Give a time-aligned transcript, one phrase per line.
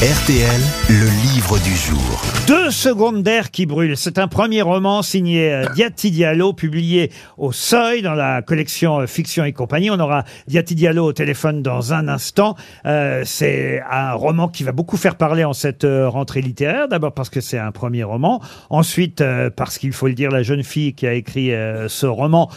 [0.00, 0.60] RTL,
[0.90, 2.22] le livre du jour.
[2.46, 3.96] Deux secondes d'air qui brûlent.
[3.96, 9.06] C'est un premier roman signé euh, Diati Diallo, publié au Seuil dans la collection euh,
[9.08, 9.90] Fiction et compagnie.
[9.90, 12.54] On aura Diati Diallo au téléphone dans un instant.
[12.86, 16.86] Euh, c'est un roman qui va beaucoup faire parler en cette rentrée littéraire.
[16.86, 18.40] D'abord parce que c'est un premier roman.
[18.70, 22.06] Ensuite euh, parce qu'il faut le dire, la jeune fille qui a écrit euh, ce
[22.06, 22.48] roman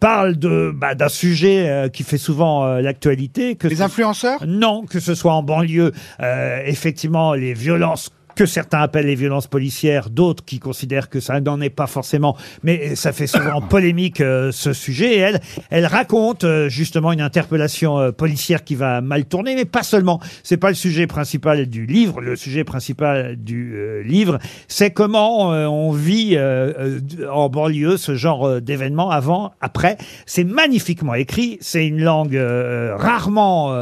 [0.00, 3.56] parle de bah, d'un sujet euh, qui fait souvent euh, l'actualité.
[3.56, 4.44] Que Les influenceurs?
[4.46, 9.48] Non, que ce soit en banlieue, euh, effectivement, les violences que certains appellent les violences
[9.48, 14.20] policières, d'autres qui considèrent que ça n'en est pas forcément, mais ça fait souvent polémique
[14.20, 15.16] euh, ce sujet.
[15.16, 15.40] Et elle,
[15.70, 20.20] elle raconte euh, justement une interpellation euh, policière qui va mal tourner, mais pas seulement.
[20.42, 22.20] C'est pas le sujet principal du livre.
[22.20, 26.38] Le sujet principal du livre, c'est comment on vit
[27.30, 29.96] en banlieue ce genre d'événements avant, après.
[30.26, 31.56] C'est magnifiquement écrit.
[31.62, 32.38] C'est une langue
[32.96, 33.74] rarement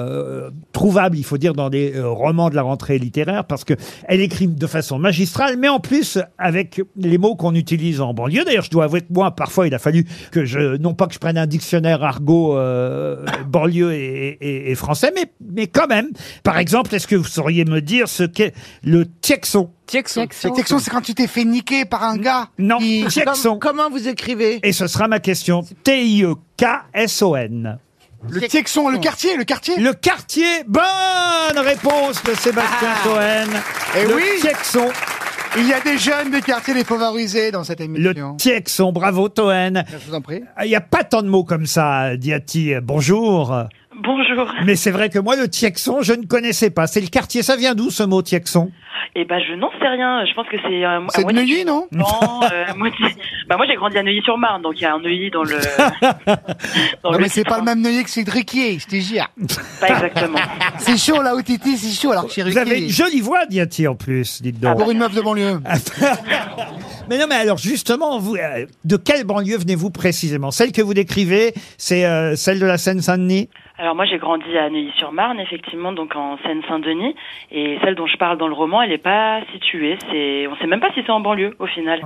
[0.72, 3.74] trouvable, il faut dire, dans des romans de la rentrée littéraire, parce que
[4.06, 8.44] elle écrit de façon magistrale, mais en plus avec les mots qu'on utilise en banlieue.
[8.44, 11.14] D'ailleurs, je dois avouer que moi, parfois, il a fallu que je, non pas que
[11.14, 16.08] je prenne un dictionnaire argot euh, banlieue et, et- et français, mais, mais quand même.
[16.42, 19.70] Par exemple, est-ce que vous sauriez me dire ce qu'est le tiexon?
[19.92, 22.48] Le texto, c'est quand tu t'es fait niquer par un gars.
[22.58, 23.58] Non, qui- tiexon.
[23.58, 24.58] Comment vous écrivez?
[24.62, 25.62] Et ce sera ma question.
[25.84, 27.78] T-I-E-K-S-O-N.
[28.28, 29.76] Le texon, le quartier, le quartier.
[29.78, 33.48] Le quartier, bonne réponse de Sébastien Cohen.
[33.98, 34.22] Eh le oui.
[34.40, 34.88] Tiexon,
[35.58, 38.34] Il y a des jeunes des quartiers défavorisés dans cette le émission.
[38.36, 39.84] Tiexon, bravo Toen.
[39.88, 40.42] Je vous en prie.
[40.62, 42.74] Il n'y a pas tant de mots comme ça, Diati.
[42.82, 43.54] Bonjour.
[44.02, 44.52] Bonjour.
[44.64, 46.86] Mais c'est vrai que moi, le Tiexon, je ne connaissais pas.
[46.86, 47.42] C'est le quartier.
[47.42, 48.72] Ça vient d'où ce mot Tiexon?
[49.14, 50.24] Eh ben, je n'en sais rien.
[50.26, 50.84] Je pense que c'est.
[50.84, 52.04] euh, C'est de moitié- Neuilly, non Non,
[52.52, 52.64] euh,
[53.48, 55.56] Bah, moi, j'ai grandi à Neuilly-sur-Marne, donc il y a un Neuilly dans le.
[57.02, 59.26] dans Non, le mais c'est pas le même Neuilly que Cédriquier, je te jure.
[59.80, 60.38] Pas exactement.
[60.78, 63.86] C'est chaud là où Titi, c'est chaud alors que Vous avez une jolie voix, Diati,
[63.86, 64.78] en plus, dites donc.
[64.78, 65.60] Pour une meuf de banlieue.
[67.08, 70.50] mais non, mais alors justement, vous, euh, de quelle banlieue venez-vous précisément?
[70.50, 73.48] Celle que vous décrivez, c'est euh, celle de la Seine-Saint-Denis?
[73.76, 77.16] Alors, moi, j'ai grandi à Neuilly-sur-Marne, effectivement, donc en Seine-Saint-Denis.
[77.50, 79.98] Et celle dont je parle dans le roman, elle n'est pas située.
[80.12, 82.00] C'est, on sait même pas si c'est en banlieue, au final.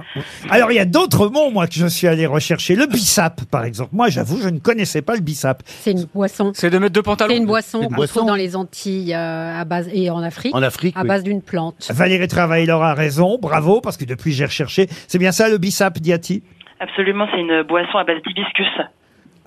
[0.48, 2.74] Alors, il y a d'autres mots, moi, que je suis allé rechercher.
[2.74, 3.90] Le bissap, par exemple.
[3.92, 5.60] Moi, j'avoue, je ne connaissais pas le bissap.
[5.66, 6.52] C'est une boisson.
[6.54, 7.34] C'est de mettre deux pantalons.
[7.34, 10.62] C'est une boisson qu'on trouve dans les Antilles euh, à base et en Afrique, En
[10.62, 11.08] Afrique, à oui.
[11.08, 11.90] base d'une plante.
[11.92, 13.36] Valérie Travailleur a raison.
[13.38, 14.86] Bravo, parce que depuis, j'ai recherché.
[15.06, 16.42] C'est bien ça, le bissap, Diati?
[16.80, 18.66] Absolument, c'est une boisson à base d'hibiscus.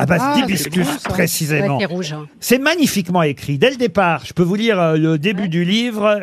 [0.01, 1.09] À base Ah, d'hibiscus, c'est bon, ça.
[1.09, 1.77] précisément.
[1.77, 2.13] Ouais, c'est rouge.
[2.13, 2.27] hein.
[2.39, 3.59] C'est magnifiquement écrit.
[3.59, 6.17] Dès le départ, je peux vous lire euh, le début du livre.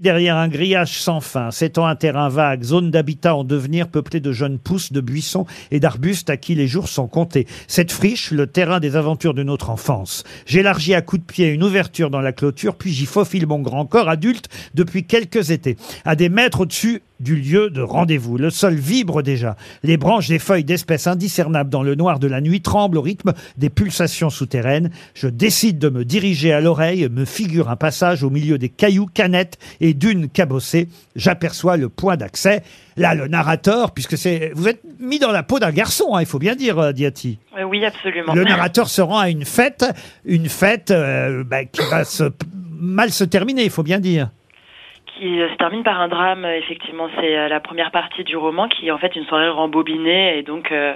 [0.00, 4.32] Derrière un grillage sans fin, s'étend un terrain vague, zone d'habitat en devenir peuplée de
[4.32, 7.46] jeunes pousses, de buissons et d'arbustes à qui les jours sont comptés.
[7.66, 10.24] Cette friche, le terrain des aventures de notre enfance.
[10.46, 13.84] J'élargis à coups de pied une ouverture dans la clôture, puis j'y faufile mon grand
[13.84, 15.76] corps adulte depuis quelques étés.
[16.06, 18.38] À des mètres au-dessus du lieu de rendez-vous.
[18.38, 19.56] Le sol vibre déjà.
[19.82, 23.32] Les branches des feuilles d'espèces indiscernables dans le noir de la nuit tremblent au rythme
[23.56, 24.90] des pulsations souterraines.
[25.14, 29.06] Je décide de me diriger à l'oreille, me figure un passage au milieu des cailloux,
[29.06, 30.88] canettes et dunes cabossées.
[31.16, 32.62] J'aperçois le point d'accès.
[32.96, 36.26] Là, le narrateur, puisque c'est, vous êtes mis dans la peau d'un garçon, hein, il
[36.26, 37.38] faut bien dire, euh, Diati.
[37.56, 38.34] Euh, oui, absolument.
[38.34, 39.84] Le narrateur se rend à une fête,
[40.24, 42.24] une fête euh, bah, qui va se,
[42.78, 44.30] mal se terminer, il faut bien dire.
[45.18, 46.44] Qui se termine par un drame.
[46.44, 50.38] Effectivement, c'est euh, la première partie du roman qui est en fait une soirée rembobinée
[50.38, 50.94] et donc euh,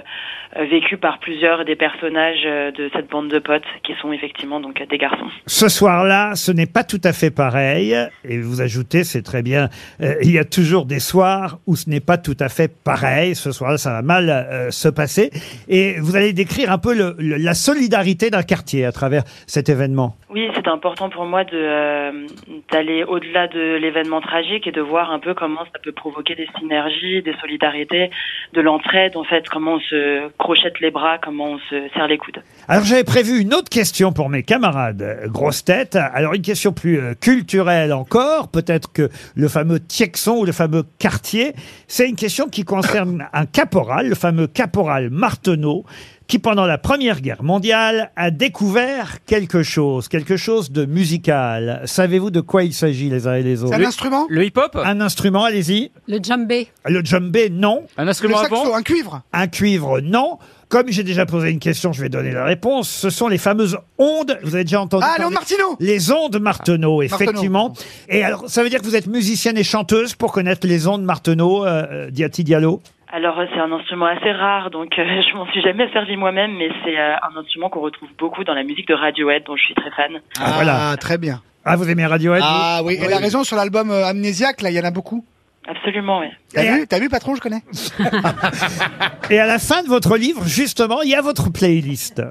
[0.57, 4.59] euh, vécue par plusieurs des personnages euh, de cette bande de potes qui sont effectivement
[4.61, 5.27] donc des garçons.
[5.45, 7.95] Ce soir-là, ce n'est pas tout à fait pareil.
[8.23, 9.67] Et vous ajoutez, c'est très bien,
[10.01, 13.35] euh, il y a toujours des soirs où ce n'est pas tout à fait pareil.
[13.35, 15.31] Ce soir-là, ça va mal euh, se passer.
[15.67, 19.67] Et vous allez décrire un peu le- le- la solidarité d'un quartier à travers cet
[19.69, 20.15] événement.
[20.29, 25.33] Oui, c'est important pour moi d'aller au-delà de l'événement tragique et de voir un peu
[25.33, 28.09] comment ça peut provoquer des synergies, des solidarités,
[28.53, 32.17] de l'entraide en fait, comment on se crochette les bras, comment on se serre les
[32.17, 32.41] coudes.
[32.67, 35.95] Alors j'avais prévu une autre question pour mes camarades euh, grosses têtes.
[35.95, 40.83] Alors une question plus euh, culturelle encore, peut-être que le fameux Tiexon ou le fameux
[40.99, 41.53] quartier.
[41.87, 45.85] C'est une question qui concerne un caporal, le fameux caporal Marteneau,
[46.27, 51.81] qui pendant la Première Guerre mondiale a découvert quelque chose, quelque chose de musical.
[51.85, 54.25] Savez-vous de quoi il s'agit les uns et les C'est autres un instrument?
[54.29, 54.77] Le hip-hop?
[54.83, 55.91] Un instrument, allez-y.
[56.07, 56.67] Le djembé.
[56.85, 57.83] Le djembé, non.
[57.97, 59.21] Un Le instrument à saxo, un cuivre?
[59.33, 60.37] Un cuivre, non.
[60.69, 62.89] Comme j'ai déjà posé une question, je vais donner la réponse.
[62.89, 64.39] Ce sont les fameuses ondes.
[64.43, 65.23] Vous avez déjà entendu Ah, parler?
[65.25, 67.73] Léon Martineau Les ondes Marteneau, effectivement.
[68.09, 71.03] Et alors, ça veut dire que vous êtes musicienne et chanteuse pour connaître les ondes
[71.03, 72.81] Marteneau, euh, euh, Diati Diallo?
[73.15, 76.51] Alors euh, c'est un instrument assez rare, donc euh, je m'en suis jamais servi moi-même,
[76.57, 79.63] mais c'est euh, un instrument qu'on retrouve beaucoup dans la musique de Radiohead, dont je
[79.65, 80.19] suis très fan.
[80.39, 80.97] Ah, voilà.
[80.99, 81.41] très bien.
[81.63, 84.75] Ah, vous aimez Radiohead Ah oui, elle a raison sur l'album euh, Amnésiaque, là, il
[84.75, 85.23] y en a beaucoup.
[85.67, 86.27] Absolument, oui.
[86.53, 87.61] T'as Et- vu, t'as vu, patron, je connais.
[89.29, 92.21] Et à la fin de votre livre, justement, il y a votre playlist.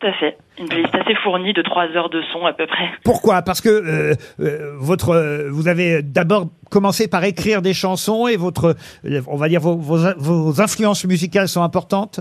[0.00, 0.38] Tout à fait.
[0.58, 2.90] Une playlist assez fournie de trois heures de son à peu près.
[3.04, 3.42] Pourquoi?
[3.42, 8.36] Parce que euh, euh, votre, euh, vous avez d'abord commencé par écrire des chansons et
[8.36, 12.20] votre, euh, on va dire, vos, vos, vos influences musicales sont importantes?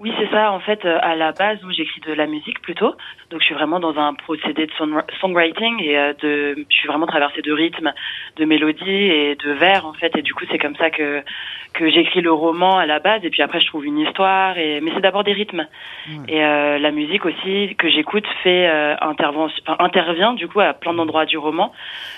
[0.00, 0.52] Oui, c'est ça.
[0.52, 2.94] En fait, euh, à la base, où j'écris de la musique plutôt.
[3.30, 6.88] Donc, je suis vraiment dans un procédé de song- songwriting et euh, de, je suis
[6.88, 7.92] vraiment traversée de rythmes,
[8.36, 10.16] de mélodies et de vers en fait.
[10.16, 11.22] Et du coup, c'est comme ça que
[11.74, 13.20] que j'écris le roman à la base.
[13.24, 14.56] Et puis après, je trouve une histoire.
[14.58, 15.66] Et mais c'est d'abord des rythmes.
[16.28, 20.72] Et euh, la musique aussi que j'écoute fait euh, intervention, enfin, intervient du coup à
[20.72, 21.72] plein d'endroits du roman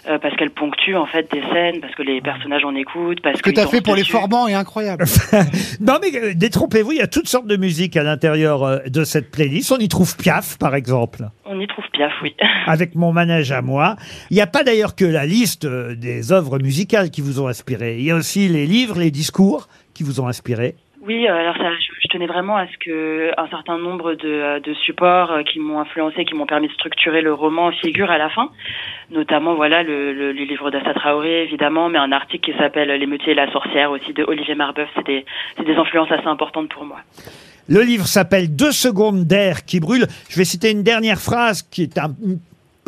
[0.08, 3.38] euh, parce qu'elle ponctue en fait des scènes, parce que les personnages en écoutent, parce
[3.38, 5.04] Ce que t'as fait pour les formants est incroyable.
[5.80, 9.04] Non mais euh, détrompez-vous, il y a toutes sortes de musique à l'intérieur euh, de
[9.04, 9.72] cette playlist.
[9.72, 12.34] On y trouve Piaf, par exemple, On y trouve Piaf, oui.
[12.66, 13.96] avec mon manège à moi.
[14.30, 17.48] Il n'y a pas d'ailleurs que la liste euh, des œuvres musicales qui vous ont
[17.48, 17.98] inspiré.
[17.98, 20.76] Il y a aussi les livres, les discours qui vous ont inspiré.
[21.02, 25.32] Oui, euh, alors ça, je, tenais vraiment à ce que un certain nombre de, supports
[25.32, 28.50] euh, qui m'ont influencé, qui m'ont permis de structurer le roman figurent à la fin.
[29.10, 30.46] Notamment, voilà, le, le, les
[31.42, 34.88] évidemment, mais un article qui s'appelle L'émeutier et la sorcière aussi de Olivier Marbeuf.
[34.94, 36.98] C'est des, influences assez importantes pour moi.
[37.68, 40.06] Le livre s'appelle Deux secondes d'air qui brûle.
[40.28, 42.14] Je vais citer une dernière phrase qui est un,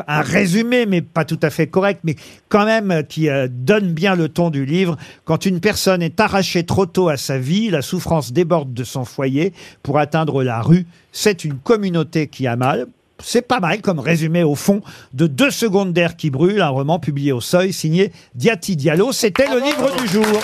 [0.06, 2.16] un résumé, mais pas tout à fait correct, mais
[2.48, 4.96] quand même euh, qui euh, donne bien le ton du livre.
[5.24, 9.04] Quand une personne est arrachée trop tôt à sa vie, la souffrance déborde de son
[9.04, 9.52] foyer
[9.82, 10.86] pour atteindre la rue.
[11.12, 12.86] C'est une communauté qui a mal.
[13.22, 16.98] C'est pas mal comme résumé au fond de Deux secondes d'air qui brûle, un roman
[16.98, 19.12] publié au Seuil signé Diati Diallo.
[19.12, 20.40] C'était le livre du jour.